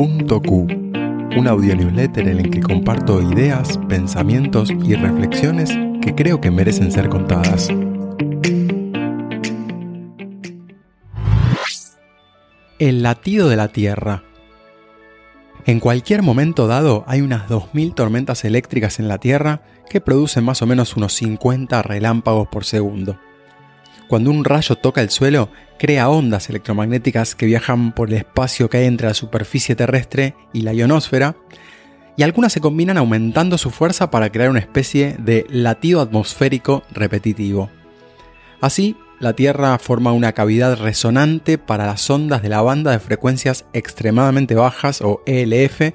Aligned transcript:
Punto.q, 0.00 0.50
un 1.36 1.46
audio 1.46 1.76
newsletter 1.76 2.26
en 2.26 2.38
el 2.40 2.50
que 2.50 2.60
comparto 2.60 3.20
ideas, 3.20 3.78
pensamientos 3.86 4.70
y 4.70 4.94
reflexiones 4.94 5.76
que 6.00 6.14
creo 6.14 6.40
que 6.40 6.50
merecen 6.50 6.90
ser 6.90 7.10
contadas. 7.10 7.68
El 12.78 13.02
latido 13.02 13.50
de 13.50 13.56
la 13.56 13.68
Tierra. 13.68 14.22
En 15.66 15.80
cualquier 15.80 16.22
momento 16.22 16.66
dado 16.66 17.04
hay 17.06 17.20
unas 17.20 17.46
2.000 17.50 17.94
tormentas 17.94 18.46
eléctricas 18.46 19.00
en 19.00 19.08
la 19.08 19.18
Tierra 19.18 19.60
que 19.90 20.00
producen 20.00 20.44
más 20.44 20.62
o 20.62 20.66
menos 20.66 20.96
unos 20.96 21.12
50 21.12 21.82
relámpagos 21.82 22.48
por 22.48 22.64
segundo. 22.64 23.18
Cuando 24.10 24.32
un 24.32 24.44
rayo 24.44 24.74
toca 24.74 25.02
el 25.02 25.10
suelo, 25.10 25.50
crea 25.78 26.08
ondas 26.08 26.50
electromagnéticas 26.50 27.36
que 27.36 27.46
viajan 27.46 27.92
por 27.92 28.08
el 28.08 28.16
espacio 28.16 28.68
que 28.68 28.78
hay 28.78 28.86
entre 28.86 29.06
la 29.06 29.14
superficie 29.14 29.76
terrestre 29.76 30.34
y 30.52 30.62
la 30.62 30.74
ionosfera, 30.74 31.36
y 32.16 32.24
algunas 32.24 32.52
se 32.52 32.60
combinan 32.60 32.98
aumentando 32.98 33.56
su 33.56 33.70
fuerza 33.70 34.10
para 34.10 34.32
crear 34.32 34.50
una 34.50 34.58
especie 34.58 35.14
de 35.20 35.46
latido 35.48 36.00
atmosférico 36.00 36.82
repetitivo. 36.90 37.70
Así, 38.60 38.96
la 39.20 39.34
Tierra 39.34 39.78
forma 39.78 40.10
una 40.10 40.32
cavidad 40.32 40.76
resonante 40.76 41.56
para 41.56 41.86
las 41.86 42.10
ondas 42.10 42.42
de 42.42 42.48
la 42.48 42.62
banda 42.62 42.90
de 42.90 42.98
frecuencias 42.98 43.64
extremadamente 43.72 44.56
bajas 44.56 45.02
o 45.02 45.22
ELF, 45.24 45.92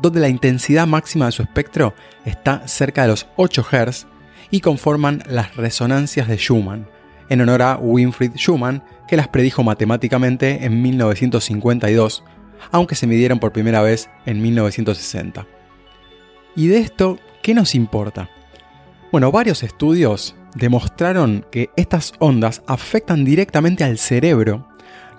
donde 0.00 0.18
la 0.18 0.28
intensidad 0.28 0.88
máxima 0.88 1.26
de 1.26 1.32
su 1.32 1.42
espectro 1.42 1.94
está 2.24 2.66
cerca 2.66 3.02
de 3.02 3.08
los 3.08 3.28
8 3.36 3.64
Hz 3.70 4.06
y 4.50 4.62
conforman 4.62 5.22
las 5.28 5.54
resonancias 5.54 6.26
de 6.26 6.38
Schumann, 6.38 6.88
en 7.32 7.40
honor 7.40 7.62
a 7.62 7.78
Winfried 7.78 8.32
Schumann, 8.36 8.82
que 9.08 9.16
las 9.16 9.28
predijo 9.28 9.62
matemáticamente 9.62 10.66
en 10.66 10.82
1952, 10.82 12.22
aunque 12.70 12.94
se 12.94 13.06
midieron 13.06 13.38
por 13.38 13.52
primera 13.52 13.80
vez 13.80 14.10
en 14.26 14.42
1960. 14.42 15.46
¿Y 16.54 16.68
de 16.68 16.78
esto 16.78 17.18
qué 17.42 17.54
nos 17.54 17.74
importa? 17.74 18.28
Bueno, 19.10 19.32
varios 19.32 19.62
estudios 19.62 20.36
demostraron 20.54 21.46
que 21.50 21.70
estas 21.76 22.12
ondas 22.18 22.62
afectan 22.66 23.24
directamente 23.24 23.82
al 23.82 23.96
cerebro, 23.96 24.68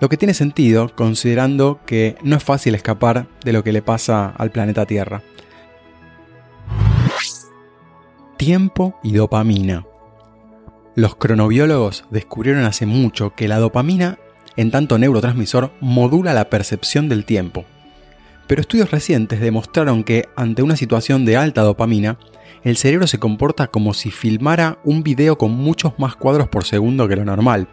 lo 0.00 0.08
que 0.08 0.16
tiene 0.16 0.34
sentido 0.34 0.94
considerando 0.94 1.80
que 1.84 2.16
no 2.22 2.36
es 2.36 2.44
fácil 2.44 2.76
escapar 2.76 3.26
de 3.44 3.52
lo 3.52 3.64
que 3.64 3.72
le 3.72 3.82
pasa 3.82 4.28
al 4.28 4.52
planeta 4.52 4.86
Tierra. 4.86 5.22
Tiempo 8.36 8.98
y 9.02 9.12
dopamina. 9.12 9.84
Los 10.96 11.16
cronobiólogos 11.16 12.04
descubrieron 12.10 12.64
hace 12.64 12.86
mucho 12.86 13.34
que 13.34 13.48
la 13.48 13.58
dopamina, 13.58 14.18
en 14.56 14.70
tanto 14.70 14.96
neurotransmisor, 14.96 15.72
modula 15.80 16.32
la 16.34 16.48
percepción 16.48 17.08
del 17.08 17.24
tiempo. 17.24 17.64
Pero 18.46 18.60
estudios 18.60 18.92
recientes 18.92 19.40
demostraron 19.40 20.04
que 20.04 20.28
ante 20.36 20.62
una 20.62 20.76
situación 20.76 21.24
de 21.24 21.36
alta 21.36 21.62
dopamina, 21.62 22.18
el 22.62 22.76
cerebro 22.76 23.08
se 23.08 23.18
comporta 23.18 23.66
como 23.66 23.92
si 23.92 24.12
filmara 24.12 24.78
un 24.84 25.02
video 25.02 25.36
con 25.36 25.50
muchos 25.50 25.98
más 25.98 26.14
cuadros 26.14 26.48
por 26.48 26.64
segundo 26.64 27.08
que 27.08 27.16
lo 27.16 27.24
normal, 27.24 27.66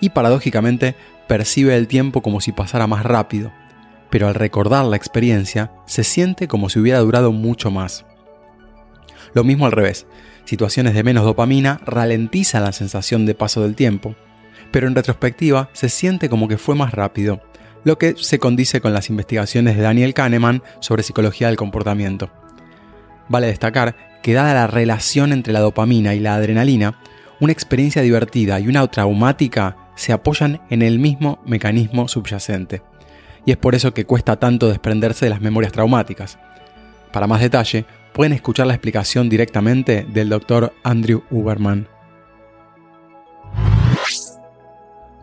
y 0.00 0.10
paradójicamente 0.10 0.94
percibe 1.28 1.74
el 1.76 1.88
tiempo 1.88 2.20
como 2.20 2.42
si 2.42 2.52
pasara 2.52 2.86
más 2.86 3.04
rápido, 3.04 3.50
pero 4.10 4.28
al 4.28 4.34
recordar 4.34 4.84
la 4.84 4.96
experiencia 4.96 5.72
se 5.86 6.04
siente 6.04 6.48
como 6.48 6.68
si 6.68 6.78
hubiera 6.78 6.98
durado 6.98 7.32
mucho 7.32 7.70
más. 7.70 8.04
Lo 9.32 9.42
mismo 9.42 9.64
al 9.64 9.72
revés, 9.72 10.06
situaciones 10.44 10.94
de 10.94 11.02
menos 11.02 11.24
dopamina 11.24 11.80
ralentizan 11.84 12.64
la 12.64 12.72
sensación 12.72 13.26
de 13.26 13.34
paso 13.34 13.62
del 13.62 13.74
tiempo, 13.74 14.14
pero 14.70 14.86
en 14.88 14.94
retrospectiva 14.94 15.70
se 15.72 15.88
siente 15.88 16.28
como 16.28 16.48
que 16.48 16.58
fue 16.58 16.74
más 16.74 16.92
rápido, 16.92 17.40
lo 17.84 17.98
que 17.98 18.14
se 18.16 18.38
condice 18.38 18.80
con 18.80 18.92
las 18.92 19.10
investigaciones 19.10 19.76
de 19.76 19.82
Daniel 19.82 20.14
Kahneman 20.14 20.62
sobre 20.80 21.02
psicología 21.02 21.48
del 21.48 21.56
comportamiento. 21.56 22.30
Vale 23.28 23.48
destacar 23.48 23.96
que 24.22 24.34
dada 24.34 24.54
la 24.54 24.66
relación 24.66 25.32
entre 25.32 25.52
la 25.52 25.60
dopamina 25.60 26.14
y 26.14 26.20
la 26.20 26.34
adrenalina, 26.34 26.98
una 27.40 27.52
experiencia 27.52 28.02
divertida 28.02 28.60
y 28.60 28.68
una 28.68 28.86
traumática 28.86 29.76
se 29.96 30.12
apoyan 30.12 30.60
en 30.70 30.82
el 30.82 30.98
mismo 30.98 31.40
mecanismo 31.44 32.08
subyacente. 32.08 32.82
Y 33.44 33.50
es 33.50 33.56
por 33.56 33.74
eso 33.74 33.92
que 33.92 34.06
cuesta 34.06 34.36
tanto 34.36 34.68
desprenderse 34.68 35.26
de 35.26 35.30
las 35.30 35.40
memorias 35.40 35.72
traumáticas. 35.72 36.38
Para 37.12 37.26
más 37.26 37.40
detalle, 37.40 37.84
pueden 38.12 38.32
escuchar 38.32 38.66
la 38.66 38.74
explicación 38.74 39.28
directamente 39.28 40.06
del 40.08 40.28
doctor 40.28 40.74
Andrew 40.82 41.22
Uberman. 41.30 41.88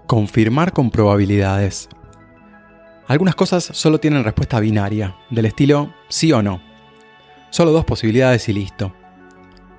Confirmar 0.07 0.73
con 0.73 0.89
probabilidades. 0.89 1.87
Algunas 3.07 3.35
cosas 3.35 3.63
solo 3.63 3.99
tienen 3.99 4.23
respuesta 4.23 4.59
binaria, 4.59 5.15
del 5.29 5.45
estilo 5.45 5.93
sí 6.09 6.31
o 6.31 6.41
no. 6.41 6.61
Solo 7.51 7.71
dos 7.71 7.85
posibilidades 7.85 8.49
y 8.49 8.53
listo. 8.53 8.93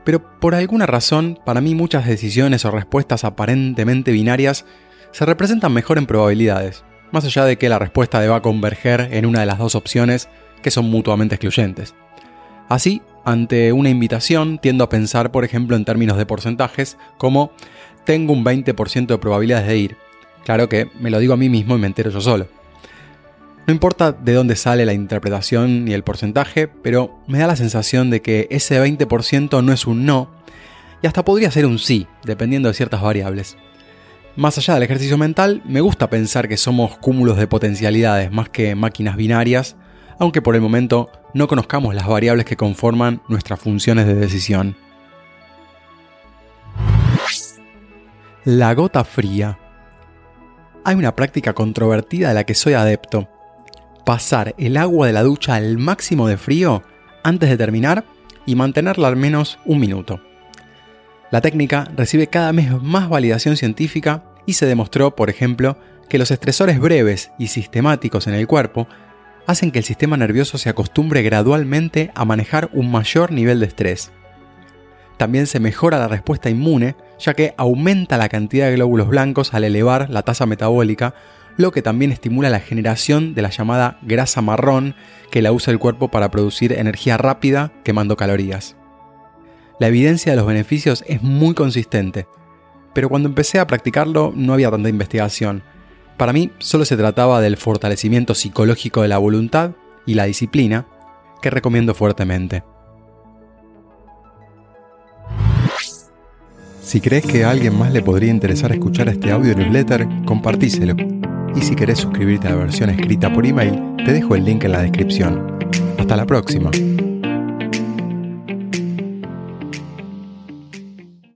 Pero 0.05 0.41
por 0.41 0.55
alguna 0.55 0.87
razón, 0.87 1.39
para 1.45 1.61
mí 1.61 1.75
muchas 1.75 2.07
decisiones 2.07 2.65
o 2.65 2.71
respuestas 2.71 3.25
aparentemente 3.25 4.13
binarias 4.13 4.65
se 5.13 5.27
representan 5.27 5.73
mejor 5.73 5.99
en 5.99 6.07
probabilidades, 6.07 6.85
más 7.13 7.25
allá 7.25 7.45
de 7.45 7.59
que 7.59 7.69
la 7.69 7.79
respuesta 7.79 8.21
deba 8.21 8.43
converger 8.43 9.09
en 9.13 9.27
una 9.27 9.41
de 9.41 9.47
las 9.47 9.59
dos 9.59 9.75
opciones 9.75 10.29
que 10.63 10.71
son 10.71 10.87
mutuamente 10.87 11.35
excluyentes. 11.35 11.95
Así, 12.71 13.03
ante 13.25 13.73
una 13.73 13.91
invitación, 13.91 14.59
tiendo 14.59 14.85
a 14.85 14.89
pensar, 14.89 15.33
por 15.33 15.45
ejemplo, 15.45 15.75
en 15.75 15.85
términos 15.85 16.17
de 16.17 16.25
porcentajes, 16.25 16.97
como 17.19 17.51
tengo 18.05 18.33
un 18.33 18.45
20% 18.45 19.07
de 19.07 19.19
probabilidades 19.19 19.67
de 19.67 19.77
ir. 19.77 19.97
Claro 20.45 20.69
que 20.69 20.89
me 21.01 21.11
lo 21.11 21.19
digo 21.19 21.35
a 21.35 21.37
mí 21.37 21.49
mismo 21.49 21.77
y 21.77 21.81
me 21.81 21.89
entero 21.89 22.13
yo 22.13 22.21
solo. 22.21 22.47
No 23.67 23.73
importa 23.73 24.13
de 24.13 24.35
dónde 24.35 24.55
sale 24.55 24.87
la 24.87 24.93
interpretación 24.93 25.85
ni 25.85 25.95
el 25.95 26.05
porcentaje, 26.05 26.69
pero 26.69 27.19
me 27.27 27.41
da 27.41 27.49
la 27.49 27.57
sensación 27.57 28.09
de 28.09 28.23
que 28.23 28.47
ese 28.51 28.81
20% 28.81 29.65
no 29.65 29.73
es 29.73 29.89
un 29.89 30.07
no, 30.07 30.31
y 31.03 31.09
hasta 31.09 31.25
podría 31.25 31.51
ser 31.51 31.67
un 31.67 31.81
sí, 31.81 32.07
dependiendo 32.23 32.69
de 32.69 32.75
ciertas 32.75 33.03
variables. 33.03 33.57
Más 34.37 34.59
allá 34.59 34.75
del 34.75 34.85
ejercicio 34.85 35.19
mental, 35.19 35.61
me 35.67 35.81
gusta 35.81 36.09
pensar 36.09 36.49
que 36.49 36.57
somos 36.57 36.97
cúmulos 36.99 37.37
de 37.37 37.49
potencialidades 37.49 38.31
más 38.31 38.49
que 38.49 38.77
máquinas 38.77 39.17
binarias, 39.17 39.75
aunque 40.21 40.43
por 40.43 40.55
el 40.55 40.61
momento 40.61 41.11
no 41.35 41.49
conozcamos 41.49 41.95
las 41.95 42.07
variables 42.07 42.45
que 42.45 42.57
conforman 42.57 43.23
nuestras 43.27 43.59
funciones 43.59 44.07
de 44.07 44.15
decisión. 44.15 44.77
La 48.45 48.75
gota 48.75 49.03
fría. 49.03 49.59
Hay 50.85 50.95
una 50.95 51.17
práctica 51.17 51.55
controvertida 51.55 52.29
de 52.29 52.35
la 52.35 52.45
que 52.45 52.55
soy 52.55 52.75
adepto. 52.75 53.29
Pasar 54.05 54.55
el 54.59 54.77
agua 54.77 55.07
de 55.07 55.15
la 55.15 55.23
ducha 55.23 55.55
al 55.55 55.79
máximo 55.79 56.29
de 56.29 56.37
frío 56.37 56.83
antes 57.23 57.49
de 57.49 57.57
terminar 57.57 58.05
y 58.45 58.55
mantenerla 58.55 59.09
al 59.09 59.17
menos 59.17 59.59
un 59.65 59.81
minuto. 59.81 60.21
La 61.31 61.41
técnica 61.41 61.91
recibe 61.97 62.27
cada 62.27 62.53
vez 62.53 62.71
más 62.83 63.09
validación 63.09 63.57
científica 63.57 64.25
y 64.45 64.55
se 64.55 64.67
demostró, 64.67 65.17
por 65.17 65.31
ejemplo, 65.31 65.79
que 66.09 66.19
los 66.19 66.31
estresores 66.31 66.79
breves 66.79 67.31
y 67.39 67.47
sistemáticos 67.47 68.27
en 68.27 68.35
el 68.35 68.47
cuerpo 68.47 68.87
hacen 69.51 69.73
que 69.73 69.81
el 69.81 69.85
sistema 69.85 70.17
nervioso 70.17 70.59
se 70.59 70.69
acostumbre 70.69 71.23
gradualmente 71.23 72.11
a 72.15 72.25
manejar 72.25 72.71
un 72.73 72.91
mayor 72.91 73.33
nivel 73.33 73.61
de 73.61 73.67
estrés. 73.67 74.13
También 75.17 75.47
se 75.47 75.61
mejora 75.61 75.99
la 75.99 76.09
respuesta 76.09 76.49
inmune, 76.49 76.95
ya 77.19 77.35
que 77.35 77.53
aumenta 77.57 78.17
la 78.17 78.29
cantidad 78.29 78.67
de 78.67 78.77
glóbulos 78.77 79.09
blancos 79.09 79.53
al 79.53 79.65
elevar 79.65 80.09
la 80.09 80.23
tasa 80.23 80.47
metabólica, 80.47 81.15
lo 81.57 81.73
que 81.73 81.83
también 81.83 82.13
estimula 82.13 82.49
la 82.49 82.61
generación 82.61 83.35
de 83.35 83.43
la 83.43 83.51
llamada 83.51 83.99
grasa 84.03 84.41
marrón 84.41 84.95
que 85.31 85.43
la 85.43 85.53
usa 85.53 85.73
el 85.73 85.79
cuerpo 85.79 86.09
para 86.09 86.31
producir 86.31 86.73
energía 86.73 87.19
rápida 87.19 87.73
quemando 87.85 88.17
calorías. 88.17 88.77
La 89.79 89.89
evidencia 89.89 90.33
de 90.33 90.37
los 90.37 90.47
beneficios 90.47 91.05
es 91.07 91.23
muy 91.23 91.55
consistente, 91.55 92.27
pero 92.95 93.09
cuando 93.09 93.29
empecé 93.29 93.59
a 93.59 93.67
practicarlo 93.67 94.33
no 94.35 94.55
había 94.55 94.71
tanta 94.71 94.89
investigación, 94.89 95.63
para 96.21 96.35
mí 96.35 96.51
solo 96.59 96.85
se 96.85 96.99
trataba 96.99 97.41
del 97.41 97.57
fortalecimiento 97.57 98.35
psicológico 98.35 99.01
de 99.01 99.09
la 99.09 99.17
voluntad 99.17 99.71
y 100.05 100.13
la 100.13 100.25
disciplina, 100.25 100.87
que 101.41 101.49
recomiendo 101.49 101.95
fuertemente. 101.95 102.63
Si 106.83 107.01
crees 107.01 107.25
que 107.25 107.45
a 107.45 107.51
alguien 107.51 107.79
más 107.79 107.91
le 107.95 108.03
podría 108.03 108.31
interesar 108.31 108.71
escuchar 108.71 109.09
este 109.09 109.31
audio 109.31 109.55
newsletter, 109.55 110.07
compartíselo. 110.27 110.95
Y 111.57 111.63
si 111.63 111.75
querés 111.75 112.01
suscribirte 112.01 112.49
a 112.49 112.51
la 112.51 112.57
versión 112.57 112.91
escrita 112.91 113.33
por 113.33 113.47
email, 113.47 113.81
te 114.05 114.13
dejo 114.13 114.35
el 114.35 114.45
link 114.45 114.65
en 114.65 114.73
la 114.73 114.83
descripción. 114.83 115.57
Hasta 115.97 116.17
la 116.17 116.27
próxima. 116.27 116.71